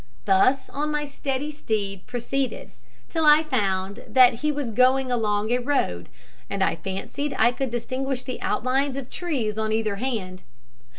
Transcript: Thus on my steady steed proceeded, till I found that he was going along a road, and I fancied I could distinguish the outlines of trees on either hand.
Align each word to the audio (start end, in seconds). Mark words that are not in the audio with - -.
Thus 0.25 0.67
on 0.71 0.89
my 0.89 1.05
steady 1.05 1.51
steed 1.51 2.07
proceeded, 2.07 2.71
till 3.07 3.23
I 3.23 3.43
found 3.43 3.99
that 4.07 4.33
he 4.41 4.51
was 4.51 4.71
going 4.71 5.11
along 5.11 5.51
a 5.51 5.59
road, 5.59 6.09
and 6.49 6.63
I 6.63 6.75
fancied 6.75 7.35
I 7.37 7.51
could 7.51 7.69
distinguish 7.69 8.23
the 8.23 8.41
outlines 8.41 8.97
of 8.97 9.11
trees 9.11 9.59
on 9.59 9.71
either 9.71 9.97
hand. 9.97 10.41